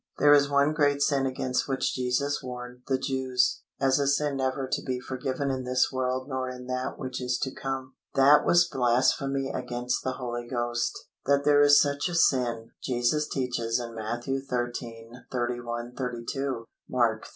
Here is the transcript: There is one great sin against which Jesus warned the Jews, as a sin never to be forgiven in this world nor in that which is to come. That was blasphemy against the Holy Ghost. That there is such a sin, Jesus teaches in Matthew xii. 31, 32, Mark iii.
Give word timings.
There 0.17 0.33
is 0.33 0.49
one 0.49 0.73
great 0.73 0.99
sin 1.03 1.27
against 1.27 1.67
which 1.69 1.93
Jesus 1.93 2.41
warned 2.41 2.81
the 2.87 2.97
Jews, 2.97 3.61
as 3.79 3.99
a 3.99 4.07
sin 4.07 4.35
never 4.37 4.67
to 4.67 4.81
be 4.81 4.99
forgiven 4.99 5.51
in 5.51 5.63
this 5.63 5.91
world 5.91 6.27
nor 6.27 6.49
in 6.49 6.65
that 6.65 6.97
which 6.97 7.21
is 7.21 7.37
to 7.43 7.53
come. 7.53 7.93
That 8.15 8.43
was 8.43 8.67
blasphemy 8.67 9.51
against 9.53 10.03
the 10.03 10.13
Holy 10.13 10.47
Ghost. 10.47 10.97
That 11.27 11.43
there 11.45 11.61
is 11.61 11.79
such 11.79 12.09
a 12.09 12.15
sin, 12.15 12.71
Jesus 12.81 13.27
teaches 13.27 13.79
in 13.79 13.93
Matthew 13.93 14.39
xii. 14.39 15.11
31, 15.29 15.93
32, 15.95 16.65
Mark 16.89 17.21
iii. 17.21 17.29